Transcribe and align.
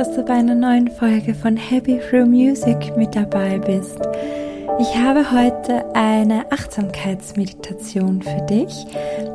dass 0.00 0.14
du 0.14 0.22
bei 0.22 0.32
einer 0.32 0.54
neuen 0.54 0.88
Folge 0.88 1.34
von 1.34 1.58
Happy 1.58 1.98
Through 1.98 2.24
Music 2.24 2.96
mit 2.96 3.14
dabei 3.14 3.58
bist. 3.58 4.00
Ich 4.78 4.96
habe 4.96 5.30
heute 5.30 5.84
eine 5.94 6.50
Achtsamkeitsmeditation 6.50 8.22
für 8.22 8.40
dich, 8.46 8.86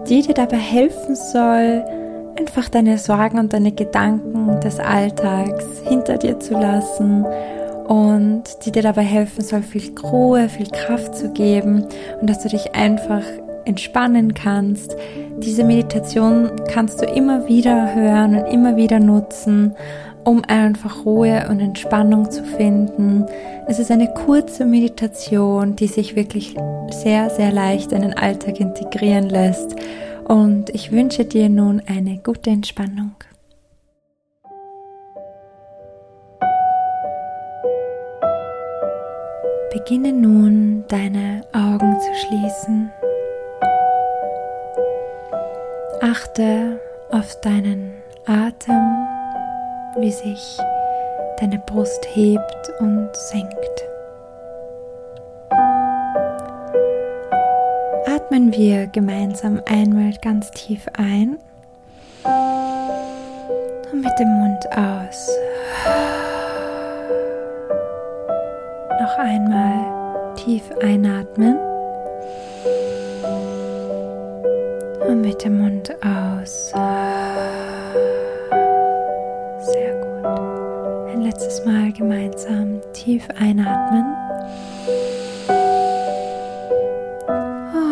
die 0.10 0.24
dir 0.24 0.34
dabei 0.34 0.58
helfen 0.58 1.16
soll, 1.16 1.86
einfach 2.40 2.68
deine 2.68 2.98
Sorgen 2.98 3.38
und 3.38 3.54
deine 3.54 3.74
Gedanken 3.74 4.60
des 4.60 4.80
Alltags 4.80 5.66
hinter 5.88 6.18
dir 6.18 6.40
zu 6.40 6.56
lassen 6.56 7.28
und 7.88 8.46
die 8.66 8.72
dir 8.72 8.82
dabei 8.82 9.04
helfen 9.04 9.44
soll, 9.44 9.62
viel 9.62 9.94
Ruhe, 10.02 10.50
viel 10.50 10.72
Kraft 10.72 11.16
zu 11.16 11.30
geben 11.30 11.86
und 12.20 12.28
dass 12.28 12.42
du 12.42 12.50
dich 12.50 12.74
einfach 12.74 13.22
entspannen 13.66 14.34
kannst. 14.34 14.98
Diese 15.38 15.64
Meditation 15.64 16.50
kannst 16.74 17.04
du 17.04 17.06
immer 17.06 17.48
wieder 17.48 17.94
hören 17.94 18.36
und 18.36 18.52
immer 18.52 18.78
wieder 18.78 19.00
nutzen, 19.00 19.76
um 20.26 20.44
einfach 20.48 21.06
Ruhe 21.06 21.48
und 21.50 21.60
Entspannung 21.60 22.30
zu 22.30 22.44
finden. 22.44 23.26
Es 23.68 23.80
ist 23.80 23.92
eine 23.92 24.12
kurze 24.14 24.66
Meditation, 24.66 25.76
die 25.76 25.88
sich 25.88 26.16
wirklich 26.16 26.56
sehr, 26.90 27.30
sehr 27.30 27.52
leicht 27.52 27.92
in 27.92 28.02
den 28.02 28.18
Alltag 28.18 28.60
integrieren 28.60 29.30
lässt. 29.30 29.76
Und 30.26 30.72
ich 30.72 30.92
wünsche 30.92 31.24
dir 31.24 31.48
nun 31.50 31.82
eine 31.86 32.18
gute 32.18 32.50
Entspannung. 32.50 33.12
Beginne 39.72 40.14
nun 40.14 40.84
deine 40.88 41.42
Augen 41.54 41.96
zu 42.00 42.28
schließen. 42.28 42.90
Achte 46.02 46.80
auf 47.12 47.40
deinen 47.42 47.92
Atem, 48.26 49.15
wie 49.98 50.12
sich 50.12 50.58
deine 51.40 51.60
Brust 51.60 52.06
hebt 52.14 52.70
und 52.80 53.10
senkt. 53.16 53.86
Atmen 58.08 58.52
wir 58.54 58.88
gemeinsam 58.88 59.62
einmal 59.66 60.14
ganz 60.22 60.52
tief 60.52 60.86
ein 60.98 61.38
und 63.92 64.02
mit 64.02 64.20
dem 64.20 64.28
Mund 64.30 64.66
aus. 64.78 65.30
Noch 69.02 69.18
einmal 69.18 70.34
tief 70.36 70.64
einatmen. 70.82 71.58
Und 75.08 75.22
mit 75.22 75.44
dem 75.44 75.62
Mund 75.62 75.92
aus. 76.04 76.74
Tief 83.06 83.28
einatmen. 83.40 84.04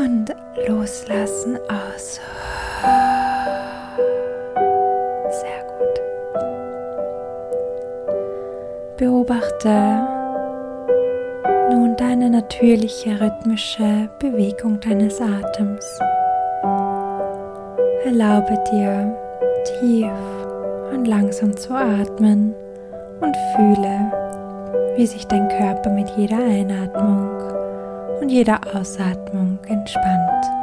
Und 0.04 0.26
loslassen 0.68 1.58
aus. 1.70 2.20
Sehr 5.30 5.64
gut. 5.78 6.00
Beobachte 8.98 10.08
nun 11.70 11.96
deine 11.96 12.30
natürliche 12.32 13.22
rhythmische 13.22 14.10
Bewegung 14.20 14.80
deines 14.80 15.22
Atems. 15.22 15.86
Erlaube 18.04 18.62
dir 18.72 19.16
tief 19.80 20.12
und 20.92 21.06
langsam 21.06 21.56
zu 21.56 21.74
atmen 21.74 22.56
und 23.22 23.36
fühle, 23.56 24.12
wie 24.96 25.06
sich 25.06 25.26
dein 25.28 25.48
Körper 25.50 25.90
mit 25.90 26.10
jeder 26.18 26.38
Einatmung 26.38 27.30
und 28.22 28.30
jeder 28.30 28.60
Ausatmung 28.74 29.60
entspannt. 29.68 30.63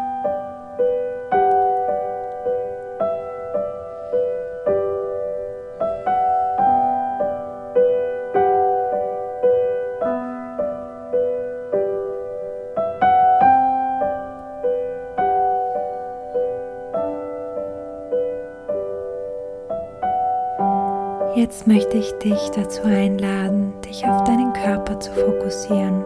Jetzt 21.41 21.67
möchte 21.67 21.97
ich 21.97 22.12
dich 22.19 22.51
dazu 22.51 22.83
einladen, 22.83 23.73
dich 23.83 24.06
auf 24.06 24.25
deinen 24.25 24.53
Körper 24.53 25.01
zu 25.01 25.11
fokussieren. 25.11 26.05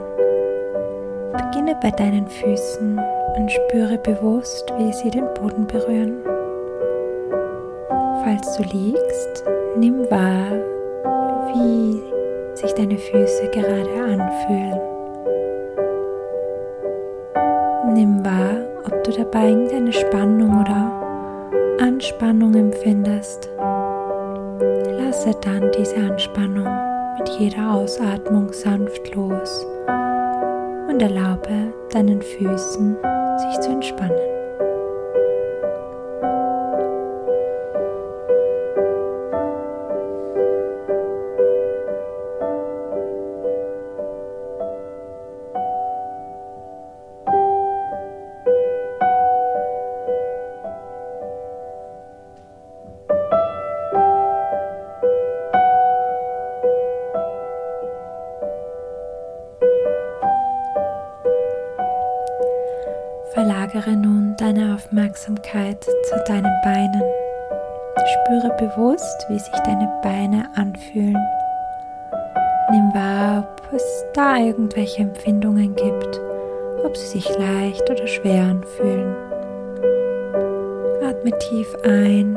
Beginne 1.33 1.77
bei 1.83 1.91
deinen 1.91 2.28
Füßen 2.28 3.00
und 3.37 3.50
spüre 3.50 3.99
bewusst, 3.99 4.72
wie 4.78 4.93
sie 4.93 5.11
den 5.11 5.25
Boden 5.34 5.67
berühren. 5.67 6.22
Falls 8.22 8.56
du 8.56 8.62
liegst, 8.62 9.45
nimm 9.77 10.09
wahr, 10.09 10.53
wie 11.53 12.01
sich 12.55 12.72
deine 12.75 12.97
Füße 12.97 13.49
gerade 13.49 13.91
anfühlen. 14.05 14.81
Nimm 17.93 18.25
wahr, 18.25 18.55
ob 18.87 19.03
du 19.03 19.11
dabei 19.11 19.49
irgendeine 19.49 19.93
Spannung 19.93 20.61
oder 20.61 20.93
Anspannung 21.81 22.55
empfindest 22.55 23.51
lasse 25.14 25.38
dann 25.42 25.70
diese 25.78 25.97
Anspannung 25.97 26.69
mit 27.19 27.28
jeder 27.38 27.72
Ausatmung 27.72 28.52
sanft 28.52 29.14
los 29.14 29.64
und 30.88 31.00
erlaube 31.00 31.72
deinen 31.92 32.20
Füßen 32.20 32.97
sich 33.38 33.60
zu 33.60 33.70
entspannen. 33.70 34.23
Deine 64.44 64.75
Aufmerksamkeit 64.75 65.82
zu 65.84 66.25
deinen 66.28 66.53
Beinen. 66.62 67.03
Spüre 68.12 68.55
bewusst, 68.59 69.27
wie 69.31 69.38
sich 69.38 69.59
deine 69.65 69.91
Beine 70.03 70.47
anfühlen. 70.55 71.16
Nimm 72.71 72.93
wahr, 72.93 73.49
ob 73.49 73.72
es 73.75 74.04
da 74.12 74.37
irgendwelche 74.37 75.00
Empfindungen 75.00 75.75
gibt, 75.75 76.21
ob 76.84 76.94
sie 76.94 77.21
sich 77.21 77.38
leicht 77.38 77.88
oder 77.91 78.06
schwer 78.06 78.43
anfühlen. 78.43 79.16
Atme 81.03 81.31
tief 81.38 81.75
ein 81.83 82.37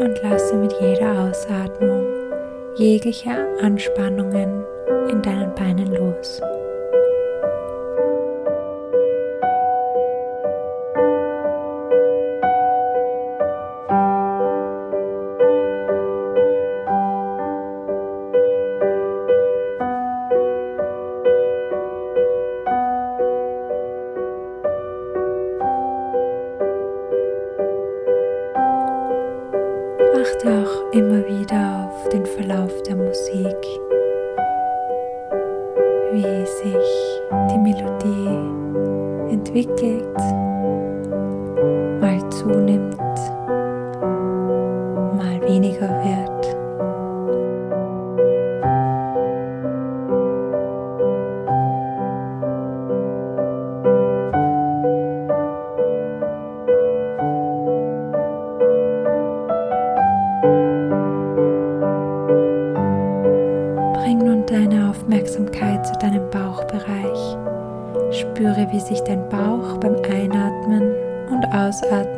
und 0.00 0.22
lasse 0.24 0.56
mit 0.56 0.74
jeder 0.80 1.28
Ausatmung 1.28 2.06
jegliche 2.74 3.30
Anspannungen 3.62 4.64
in 5.08 5.22
deinen 5.22 5.54
Beinen 5.54 5.94
los. 5.94 6.40
Den 32.08 32.26
Verlauf 32.26 32.72
der 32.82 32.96
Musik, 32.96 33.56
wie 36.12 36.46
sich 36.46 37.22
die 37.50 37.58
Melodie 37.58 39.32
entwickelt, 39.32 40.16
mal 42.00 42.30
zunimmt, 42.30 42.96
mal 45.16 45.40
weniger 45.42 45.88
wird. 46.04 46.35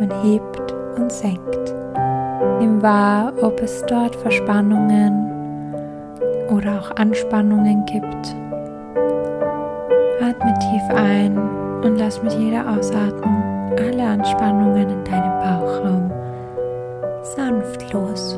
Ausatmen 0.08 0.22
hebt 0.22 0.74
und 0.96 1.12
senkt. 1.12 1.74
Nimm 2.60 2.82
wahr, 2.82 3.32
ob 3.40 3.60
es 3.60 3.82
dort 3.86 4.16
Verspannungen 4.16 5.74
oder 6.50 6.80
auch 6.80 6.96
Anspannungen 6.96 7.84
gibt. 7.86 8.36
Atme 10.20 10.54
tief 10.58 10.96
ein 10.96 11.38
und 11.82 11.96
lass 11.98 12.22
mit 12.22 12.32
jeder 12.32 12.68
Ausatmung 12.68 13.42
alle 13.78 14.04
Anspannungen 14.04 14.88
in 14.90 15.04
deinem 15.04 15.38
Bauchraum 15.38 16.10
sanft 17.22 17.92
los. 17.92 18.36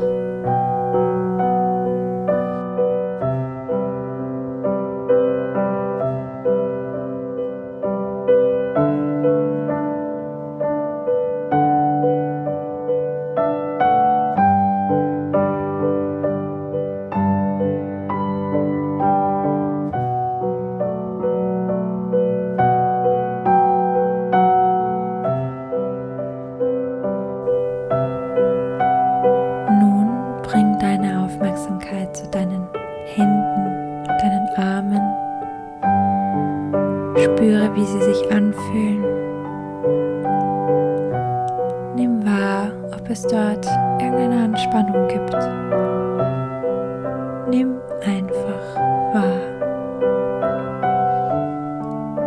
Es 43.11 43.23
dort 43.23 43.67
irgendeine 44.01 44.45
Anspannung 44.45 45.09
gibt. 45.09 45.37
Nimm 47.49 47.81
einfach 48.05 48.77
wahr. 49.13 49.41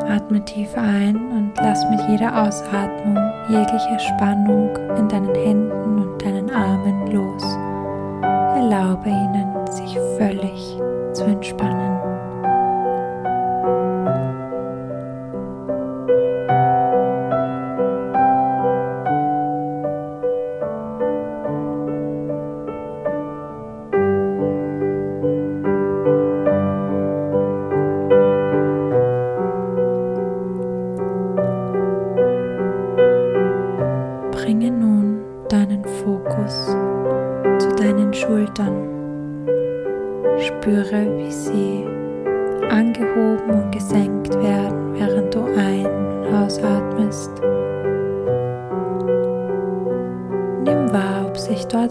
Atme 0.09 0.43
tief 0.45 0.75
ein 0.77 1.15
und 1.15 1.53
lass 1.57 1.89
mit 1.89 2.01
jeder 2.09 2.43
Ausatmung 2.43 3.17
jegliche 3.49 3.99
Spannung 3.99 4.77
in 4.97 5.07
deinen 5.07 5.33
Händen 5.33 5.99
und 5.99 6.21
deinen 6.21 6.51
Armen 6.51 7.07
los. 7.11 7.43
Erlaube 8.55 9.09
ihnen, 9.09 9.67
sich 9.71 9.97
völlig 10.17 10.77
zu 11.13 11.23
entspannen. 11.23 11.92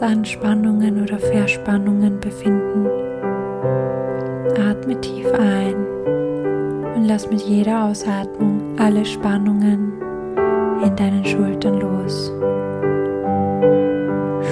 Anspannungen 0.02 1.02
oder 1.02 1.18
Verspannungen 1.18 2.20
befinden. 2.20 2.86
Atme 4.56 5.00
tief 5.00 5.26
ein 5.32 5.74
und 6.94 7.06
lass 7.06 7.30
mit 7.30 7.40
jeder 7.40 7.86
Ausatmung 7.86 8.60
alle 8.78 9.04
Spannungen 9.04 9.92
in 10.84 10.96
deinen 10.96 11.24
Schultern 11.24 11.80
los. 11.80 12.32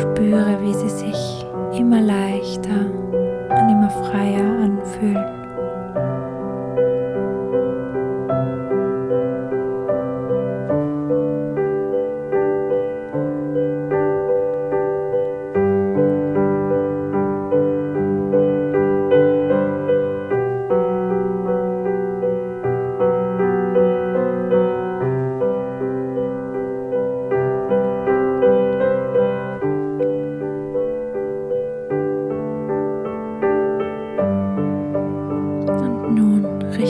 Spüre, 0.01 0.59
wie 0.63 0.75
sie 0.75 0.89
sich 0.89 1.47
immer 1.73 2.01
leichter 2.01 3.00
und 3.61 3.71
immer 3.71 3.91
freier 3.91 4.45
anfühlen. 4.63 5.40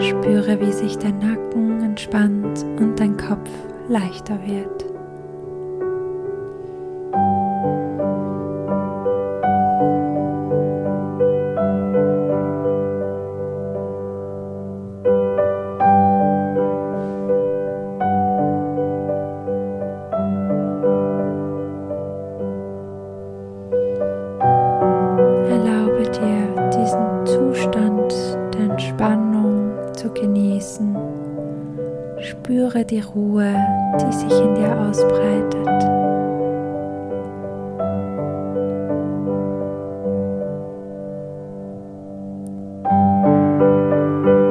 Spüre, 0.00 0.60
wie 0.60 0.72
sich 0.72 0.98
dein 0.98 1.18
Nacken 1.18 1.82
entspannt 1.82 2.64
und 2.78 2.98
dein 2.98 3.16
Kopf 3.16 3.48
leichter 3.88 4.38
wird. 4.46 4.95
Die 32.96 33.02
Ruhe, 33.02 33.54
die 34.00 34.12
sich 34.12 34.40
in 34.40 34.54
dir 34.54 34.74
ausbreitet. 34.88 35.66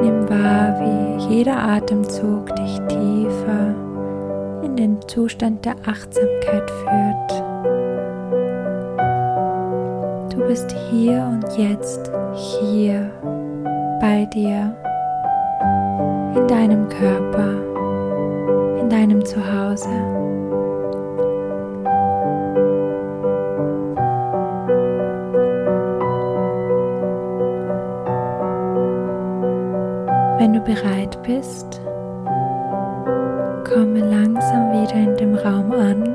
Nimm 0.02 0.28
wahr, 0.30 0.76
wie 0.78 1.34
jeder 1.34 1.58
Atemzug 1.58 2.54
dich 2.54 2.78
tiefer 2.86 3.74
in 4.62 4.76
den 4.76 4.98
Zustand 5.08 5.64
der 5.64 5.74
Achtsamkeit 5.84 6.70
führt. 6.70 7.42
Du 10.32 10.46
bist 10.46 10.70
hier 10.90 11.28
und 11.32 11.58
jetzt 11.58 12.12
hier 12.34 13.10
bei 14.00 14.24
dir 14.26 14.72
in 16.36 16.46
deinem 16.46 16.88
Körper 16.88 17.75
in 18.86 18.90
deinem 18.90 19.24
Zuhause. 19.24 19.88
Wenn 30.38 30.52
du 30.52 30.60
bereit 30.60 31.20
bist, 31.24 31.80
komme 33.64 33.98
langsam 33.98 34.70
wieder 34.70 34.94
in 34.94 35.16
dem 35.16 35.34
Raum 35.34 35.72
an, 35.72 36.14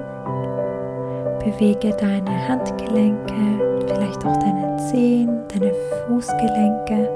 bewege 1.39 1.93
deine 1.99 2.47
Handgelenke, 2.47 3.85
vielleicht 3.85 4.25
auch 4.25 4.37
deine 4.37 4.77
Zehen, 4.89 5.41
deine 5.53 5.73
Fußgelenke. 6.07 7.09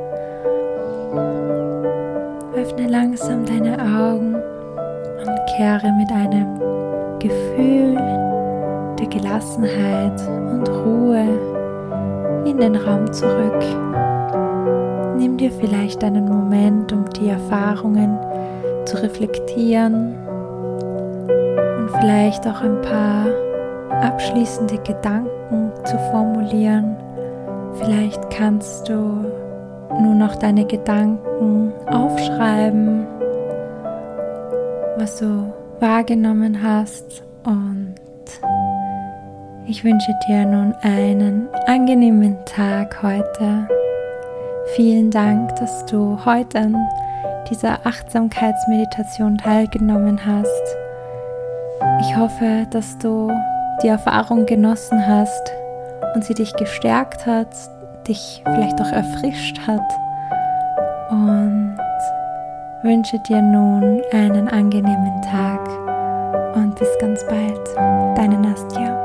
Öffne 2.55 2.87
langsam 2.89 3.45
deine 3.45 3.77
Augen 3.79 4.35
kehre 5.55 5.91
mit 5.93 6.11
einem 6.11 6.59
Gefühl 7.19 7.95
der 8.99 9.07
Gelassenheit 9.07 10.21
und 10.27 10.67
Ruhe 10.67 11.25
in 12.45 12.57
den 12.57 12.75
Raum 12.75 13.11
zurück. 13.13 13.63
Nimm 15.17 15.37
dir 15.37 15.51
vielleicht 15.51 16.03
einen 16.03 16.27
Moment, 16.27 16.91
um 16.91 17.05
die 17.11 17.29
Erfahrungen 17.29 18.17
zu 18.85 19.01
reflektieren 19.01 20.15
und 21.77 21.89
vielleicht 21.99 22.45
auch 22.47 22.61
ein 22.61 22.81
paar 22.81 23.25
abschließende 24.01 24.77
Gedanken 24.79 25.71
zu 25.85 25.97
formulieren. 26.11 26.97
Vielleicht 27.75 28.29
kannst 28.29 28.89
du 28.89 28.93
nur 28.93 30.15
noch 30.15 30.35
deine 30.35 30.65
Gedanken 30.65 31.71
aufschreiben, 31.87 33.07
was 34.97 35.17
du 35.17 35.53
wahrgenommen 35.79 36.61
hast 36.63 37.23
und 37.43 37.95
ich 39.67 39.83
wünsche 39.83 40.13
dir 40.27 40.45
nun 40.45 40.73
einen 40.83 41.47
angenehmen 41.65 42.37
Tag 42.45 43.01
heute. 43.01 43.67
Vielen 44.75 45.11
Dank, 45.11 45.55
dass 45.57 45.85
du 45.85 46.17
heute 46.23 46.59
an 46.59 46.77
dieser 47.49 47.85
Achtsamkeitsmeditation 47.85 49.37
teilgenommen 49.37 50.25
hast. 50.25 50.77
Ich 52.01 52.15
hoffe, 52.15 52.65
dass 52.69 52.97
du 52.97 53.31
die 53.83 53.87
Erfahrung 53.87 54.45
genossen 54.45 55.05
hast 55.05 55.51
und 56.13 56.23
sie 56.23 56.33
dich 56.35 56.53
gestärkt 56.53 57.25
hat, 57.25 57.53
dich 58.07 58.41
vielleicht 58.45 58.79
auch 58.81 58.91
erfrischt 58.91 59.59
hat 59.67 59.81
und 61.09 61.77
wünsche 62.85 63.17
dir 63.17 63.41
nun 63.41 63.99
einen 64.11 64.47
angenehmen 64.47 65.21
Tag 65.23 65.67
und 66.55 66.75
bis 66.75 66.87
ganz 66.99 67.25
bald. 67.25 67.75
Deine 68.15 68.37
Nastja. 68.37 69.04